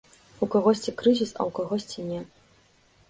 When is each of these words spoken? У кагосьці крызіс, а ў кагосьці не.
У 0.45 0.47
кагосьці 0.53 0.93
крызіс, 1.01 1.35
а 1.39 1.47
ў 1.49 1.51
кагосьці 1.59 2.07
не. 2.11 2.23